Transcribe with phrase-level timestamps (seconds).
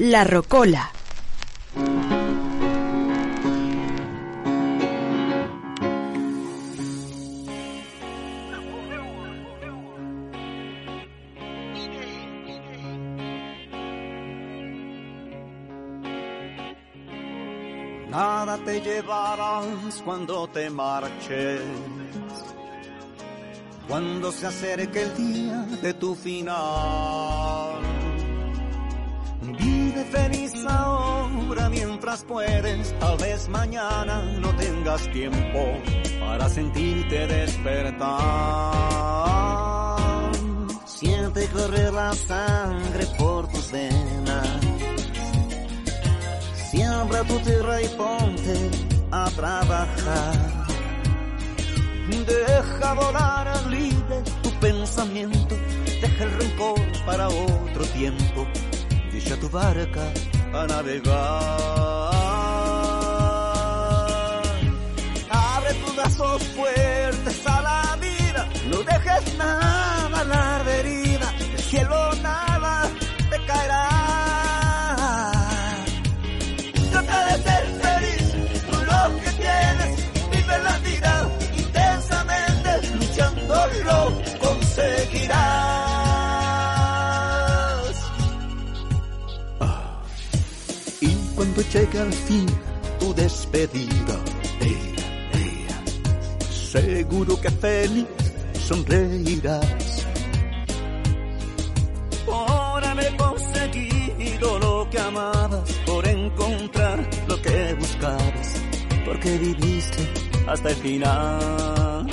[0.00, 0.92] La Rocola.
[18.08, 21.60] Nada te llevarás cuando te marches,
[23.88, 27.97] cuando se acerque el día de tu final.
[30.04, 35.78] Feliz ahora mientras puedes, tal vez mañana no tengas tiempo
[36.20, 38.08] para sentirte despertar.
[40.86, 44.68] Siente correr la sangre por tus venas
[46.70, 48.70] Siembra tu tierra y ponte
[49.10, 50.66] a trabajar.
[52.26, 55.56] Deja volar libre tu pensamiento,
[56.02, 58.46] deja el rencor para otro tiempo.
[59.18, 60.04] Deja tu barca
[60.54, 61.16] a navegar.
[65.28, 72.14] Abre tus brazos fuertes a la vida, no dejes nada a la herida, el cielo
[72.22, 72.88] nada
[73.30, 73.88] te caerá.
[76.92, 78.24] Trata de ser feliz
[78.70, 79.92] con lo que tienes.
[80.30, 84.00] Vive la vida intensamente, luchando lo
[84.38, 85.87] conseguirás.
[91.58, 92.46] Cuando llegue al fin
[93.00, 94.16] tu despedida,
[96.50, 98.06] seguro que feliz
[98.60, 100.06] sonreirás.
[102.24, 108.54] Por haber conseguido lo que amabas, por encontrar lo que buscabas,
[109.04, 110.08] porque viviste
[110.46, 112.06] hasta el final.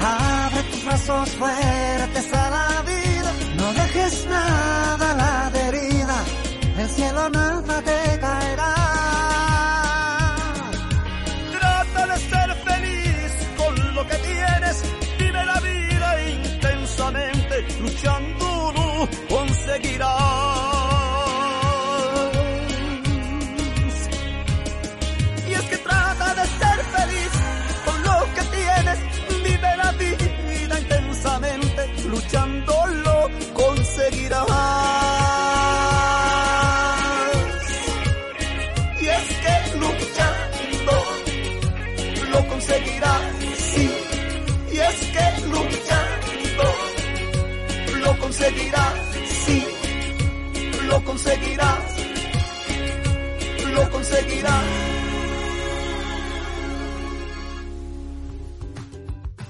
[0.00, 2.34] Abre tus brazos fuertes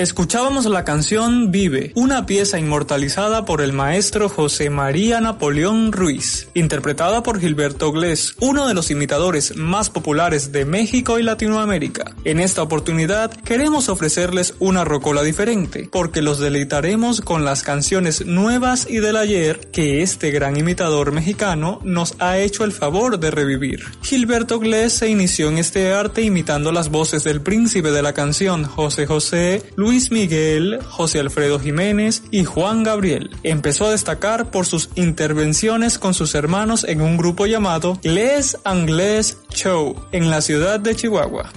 [0.00, 7.22] Escuchábamos la canción Vive, una pieza inmortalizada por el maestro José María Napoleón Ruiz, interpretada
[7.22, 12.14] por Gilberto Glés, uno de los imitadores más populares de México y Latinoamérica.
[12.24, 18.86] En esta oportunidad queremos ofrecerles una rocola diferente, porque los deleitaremos con las canciones nuevas
[18.88, 23.84] y del ayer que este gran imitador mexicano nos ha hecho el favor de revivir.
[24.00, 28.64] Gilberto Glés se inició en este arte imitando las voces del príncipe de la canción
[28.64, 33.28] José José, Luis Miguel, José Alfredo Jiménez y Juan Gabriel.
[33.42, 39.38] Empezó a destacar por sus intervenciones con sus hermanos en un grupo llamado Les Anglais
[39.52, 41.50] Show en la ciudad de Chihuahua.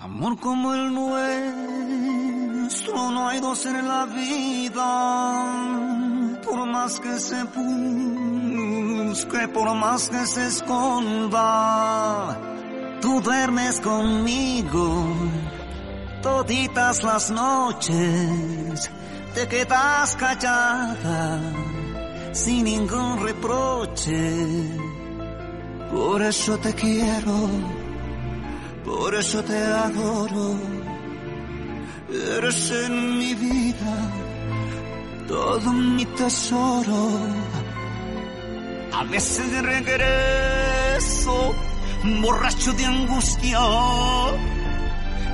[0.00, 1.50] Amor como el nuestro,
[3.10, 6.05] no hay dos en la vida.
[6.46, 12.38] Por más que se busque, por más que se esconda,
[13.00, 15.08] tú duermes conmigo
[16.22, 18.90] toditas las noches.
[19.34, 21.40] Te quedas callada
[22.32, 24.32] sin ningún reproche.
[25.90, 27.48] Por eso te quiero
[28.86, 30.56] por eso te adoro,
[32.38, 34.25] eres en mi vida
[35.26, 37.10] todo mi tesoro.
[38.92, 41.54] A veces regreso,
[42.22, 43.60] borracho de angustia,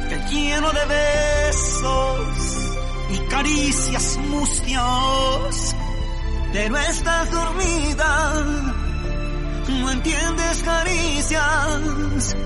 [0.09, 2.29] te lleno de besos
[3.11, 5.77] y caricias mustias,
[6.53, 8.45] pero estás dormida,
[9.69, 12.37] no entiendes caricias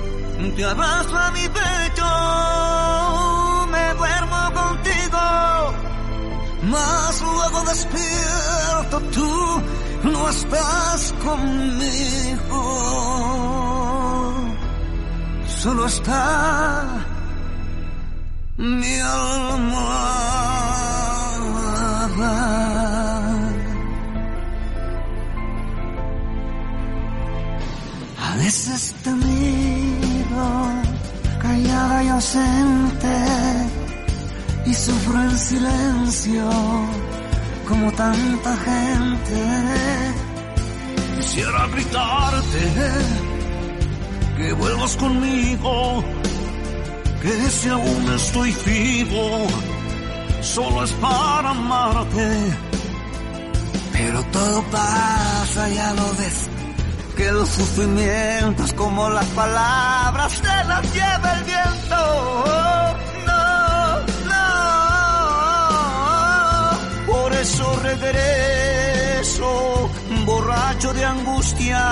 [0.54, 1.95] te abrazo a mi pecho,
[7.76, 9.32] despierto, tú
[10.05, 12.62] no estás conmigo.
[15.62, 16.84] solo está
[18.56, 20.17] mi almohada.
[28.28, 29.12] A veces te
[31.43, 33.17] callada y ausente
[34.67, 36.50] y sufro en silencio
[37.68, 39.40] como tanta gente.
[41.16, 42.60] Quisiera gritarte
[44.36, 46.04] que vuelvas conmigo,
[47.22, 49.46] que si aún estoy vivo,
[50.40, 52.28] solo es para amarte.
[53.92, 56.48] Pero todo pasa, ya lo ves,
[57.16, 62.86] que los sufrimientos como las palabras se las lleva el viento.
[70.76, 71.82] Borracho de angustia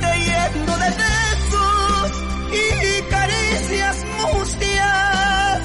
[0.00, 2.10] lleno de besos
[2.52, 3.96] y caricias
[4.34, 5.60] mustias.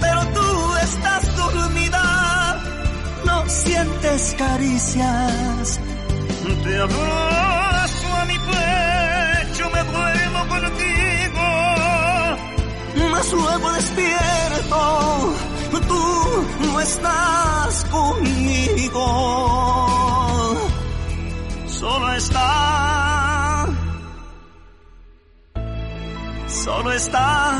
[0.00, 2.62] Pero tú estás dormida,
[3.24, 5.80] no sientes caricias.
[6.64, 11.46] Te abrazo a mi pecho, me duermo contigo.
[13.10, 15.34] Mas luego despierto,
[15.88, 19.47] tú no estás conmigo.
[22.18, 23.68] Estás
[26.48, 27.52] solo está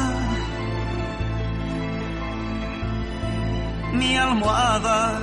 [3.93, 5.21] mi almohada.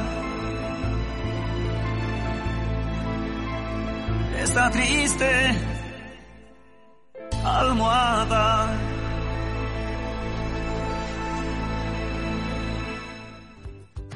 [4.42, 5.32] Está triste,
[7.44, 8.85] almohada.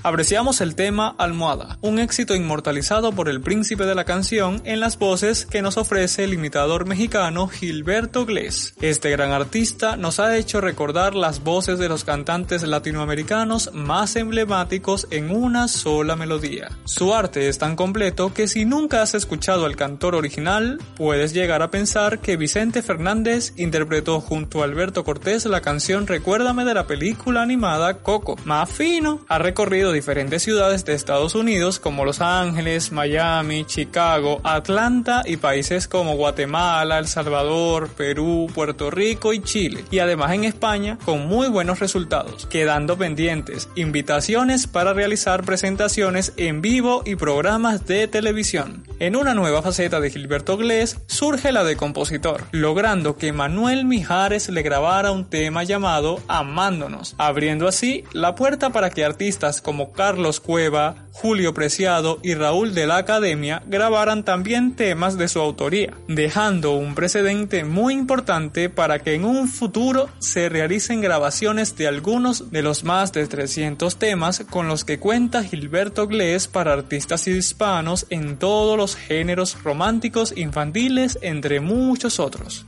[0.01, 4.98] Apreciamos el tema Almohada, un éxito inmortalizado por el príncipe de la canción en las
[4.98, 8.75] voces que nos ofrece el imitador mexicano Gilberto Glés.
[8.80, 15.06] Este gran artista nos ha hecho recordar las voces de los cantantes latinoamericanos más emblemáticos
[15.12, 16.69] en una sola melodía.
[16.86, 21.62] Su arte es tan completo que si nunca has escuchado al cantor original, puedes llegar
[21.62, 26.88] a pensar que Vicente Fernández interpretó junto a Alberto Cortés la canción Recuérdame de la
[26.88, 28.38] película animada Coco.
[28.46, 35.24] Más fino, ha recorrido diferentes ciudades de Estados Unidos como Los Ángeles, Miami, Chicago, Atlanta
[35.25, 39.83] y países como Guatemala, El Salvador, Perú, Puerto Rico y Chile.
[39.91, 46.62] Y además en España con muy buenos resultados, quedando pendientes invitaciones para realizar presentaciones en
[46.62, 48.83] vivo y programas de televisión.
[49.00, 54.50] En una nueva faceta de Gilberto Glés surge la de compositor, logrando que Manuel Mijares
[54.50, 60.39] le grabara un tema llamado Amándonos, abriendo así la puerta para que artistas como Carlos
[60.39, 66.73] Cueva, Julio Preciado y Raúl de la Academia grabaran también temas de su autoría, dejando
[66.73, 72.61] un precedente muy importante para que en un futuro se realicen grabaciones de algunos de
[72.61, 78.37] los más de 300 temas con los que cuenta Gilberto Glés para artistas hispanos en
[78.37, 82.65] todos los géneros románticos infantiles entre muchos otros.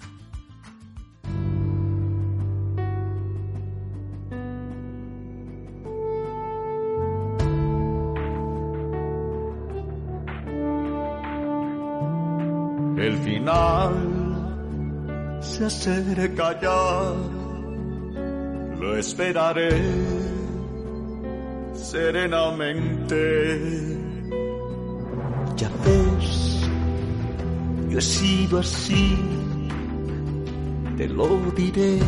[15.70, 17.14] Se acerca ya,
[18.80, 19.70] lo esperaré
[21.74, 23.22] serenamente.
[25.56, 26.68] Ya ves,
[27.90, 29.16] yo he sido así,
[30.98, 32.00] te lo diré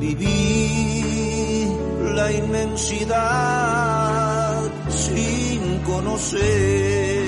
[0.00, 1.66] Viví
[2.14, 3.20] la inmensidad
[4.88, 7.19] sin conocer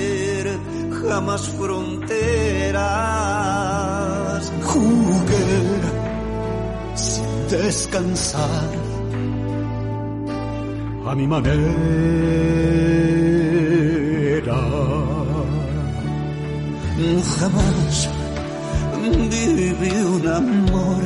[1.13, 2.81] jamás fronteras.
[4.69, 5.47] Jugué
[6.95, 8.69] sin descansar
[11.09, 11.53] a mi manera.
[17.37, 17.95] Jamás
[19.33, 21.03] viví un amor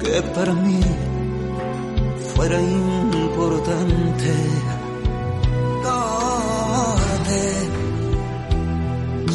[0.00, 0.80] que para mí
[2.34, 4.32] fuera importante.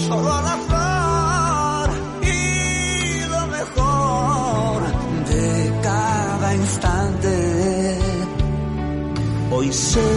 [0.08, 1.90] Solo al azar
[2.22, 4.84] y lo mejor
[5.32, 7.98] de cada instante.
[9.52, 10.08] Hoy sé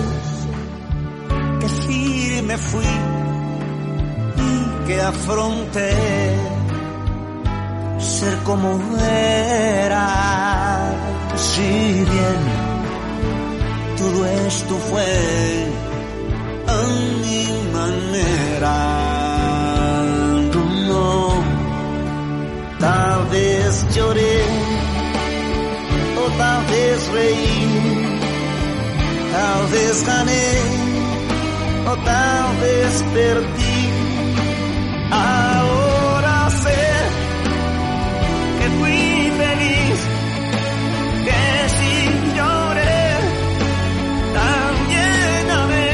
[1.60, 2.92] que sí me fui
[4.48, 5.90] y que afronté
[7.98, 8.68] ser como
[9.00, 10.08] era.
[11.36, 11.62] Si
[12.12, 12.40] bien
[13.96, 15.06] todo esto fue
[16.66, 16.80] a
[17.22, 17.40] mi
[17.72, 18.37] manera
[26.70, 28.16] vez reí,
[29.32, 30.48] tal vez gané
[31.86, 33.80] o tal vez perdí.
[35.10, 36.84] Ahora sé
[38.58, 39.98] que fui feliz,
[41.26, 41.44] que
[41.76, 41.92] si
[42.36, 43.04] lloré,
[44.40, 45.92] también amé.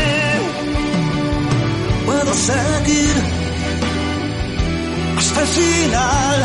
[2.06, 3.14] Puedo seguir
[5.16, 6.38] hasta el final,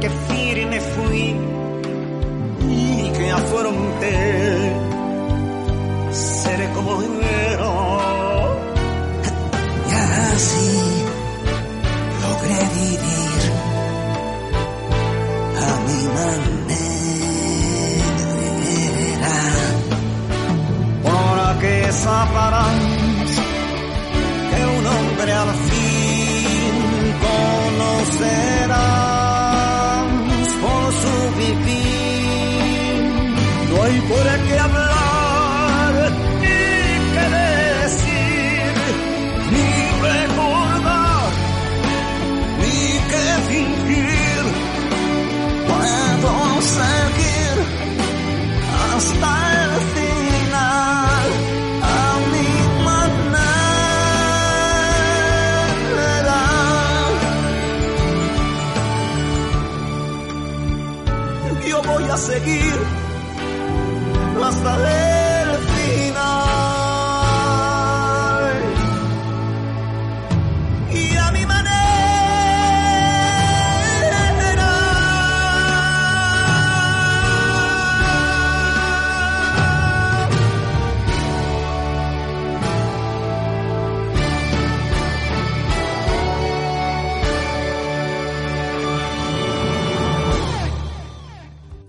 [0.00, 1.36] Que firme fui
[2.66, 4.72] y que afronté
[6.10, 7.70] seré como dinero.
[9.86, 10.70] Y así
[12.22, 13.42] logré vivir
[15.68, 16.96] a mi manera.
[21.04, 22.87] Para que sabrás
[34.08, 35.92] por qué hablar
[36.40, 36.60] ni
[37.14, 38.72] qué decir,
[39.54, 39.68] ni
[40.08, 41.30] recordar,
[42.60, 44.42] ni qué fingir.
[45.68, 46.34] Puedo
[46.78, 47.56] seguir
[48.94, 49.30] hasta
[49.64, 51.26] el final
[51.82, 51.94] a
[52.32, 52.50] mi
[52.84, 53.58] manera.
[61.68, 63.07] Yo voy a seguir
[64.44, 64.74] hasta
[65.12, 65.17] el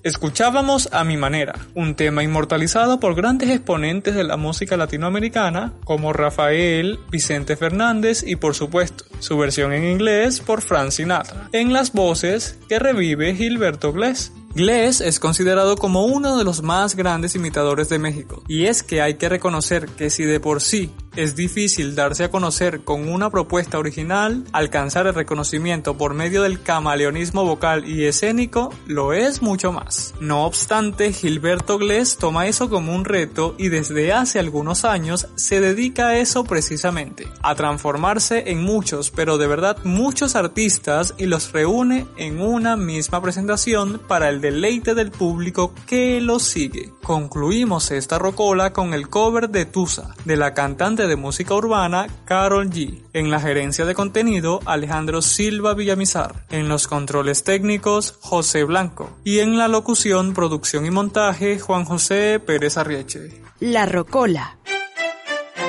[0.02, 6.14] Escuchábamos A Mi Manera, un tema inmortalizado por grandes exponentes de la música latinoamericana como
[6.14, 11.92] Rafael, Vicente Fernández y por supuesto su versión en inglés por Frank Sinatra, en las
[11.92, 14.32] voces que revive Gilberto Glés.
[14.56, 19.02] Glés es considerado como uno de los más grandes imitadores de México, y es que
[19.02, 23.30] hay que reconocer que si de por sí es difícil darse a conocer con una
[23.30, 29.72] propuesta original, alcanzar el reconocimiento por medio del camaleonismo vocal y escénico lo es mucho
[29.72, 30.14] más.
[30.20, 35.62] No obstante, Gilberto Glés toma eso como un reto y desde hace algunos años se
[35.62, 41.52] dedica a eso precisamente, a transformarse en muchos, pero de verdad muchos artistas y los
[41.52, 46.94] reúne en una misma presentación para el deleite del público que lo sigue.
[47.04, 52.70] Concluimos esta rocola con el cover de Tusa, de la cantante de música urbana Carol
[52.70, 53.04] G.
[53.14, 56.46] En la gerencia de contenido, Alejandro Silva Villamizar.
[56.50, 59.18] En los controles técnicos, José Blanco.
[59.24, 63.42] Y en la locución, producción y montaje, Juan José Pérez Arrieche.
[63.60, 64.58] La Rocola.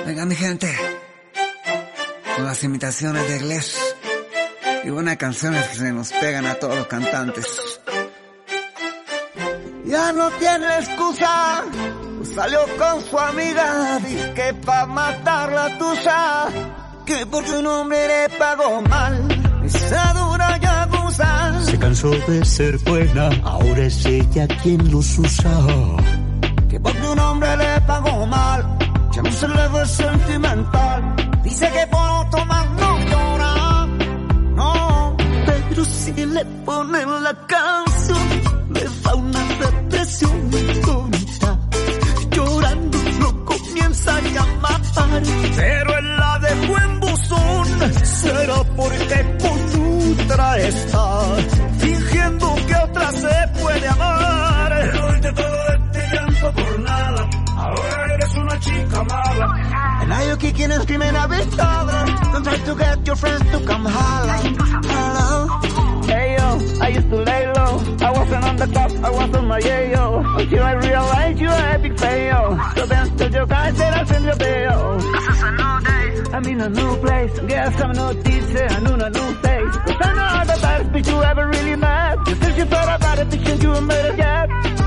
[0.06, 0.74] Venga, mi gente.
[2.36, 3.96] Con las imitaciones de inglés
[4.84, 7.80] y buenas canciones que se nos pegan a todos los cantantes.
[9.84, 11.64] Ya no tiene excusa,
[12.24, 16.46] salió con su amiga, dice que pa' matar la tuya,
[17.06, 21.62] que porque un hombre le pagó mal, esa dura yaguza.
[21.62, 25.50] Se cansó de ser buena, ahora es ella quien los usa.
[26.68, 28.78] Que porque un hombre le pagó mal,
[29.12, 33.86] ya no se le ve sentimental, dice que por tomar no llora,
[34.54, 35.16] no,
[35.68, 37.69] pero si le ponen la canción,
[59.42, 62.12] And now you're kicking and screaming a bit louder.
[62.32, 64.36] Don't try to get your friends to come holla.
[64.84, 65.48] Hello.
[66.06, 67.72] Hey yo, I used to lay low.
[68.00, 70.40] I wasn't on the top, I was on my yayo.
[70.40, 72.58] Until I realized you were epic fail.
[72.76, 74.98] So then told your guys that I send your bail.
[74.98, 76.30] This is a new day.
[76.32, 77.40] I I'm in a new place.
[77.40, 79.76] Guess I'm not teacher and on a new face.
[79.86, 82.26] Cause I know the best bitch you ever really met.
[82.26, 84.79] Said you thought about it, bitch, you made yet.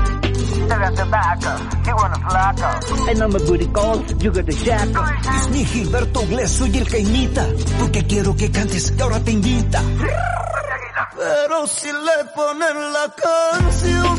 [0.68, 3.08] Got backup, you wanna flaco.
[3.08, 5.04] And I'm a booty calls, you got the shackle.
[5.36, 7.46] Es mi Gilberto Glés, soy el que imita.
[7.78, 9.82] Porque quiero que cantes, que ahora te invita.
[11.16, 14.16] Pero si le ponen la canción,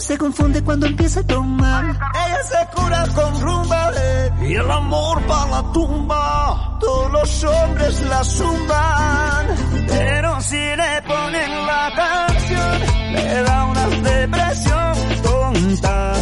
[0.00, 1.84] se confunde cuando empieza a tomar.
[1.84, 6.78] Ella se cura con rumba eh, y el amor para la tumba.
[6.80, 9.46] Todos los hombres la zumban,
[9.88, 12.80] pero si le ponen la canción,
[13.12, 14.92] le da una depresión
[15.22, 16.19] tonta.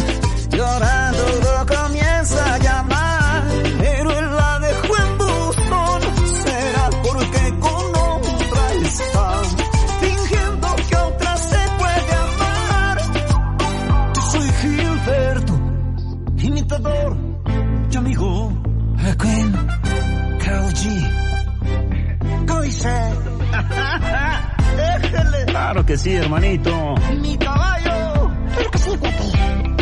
[25.99, 26.95] Sí, hermanito.
[27.21, 28.31] mi caballo.
[28.53, 29.23] Claro que sí, guapo.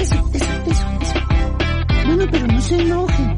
[0.01, 1.19] Eso, eso, eso, eso.
[2.05, 3.36] Bueno, pero no se enoje.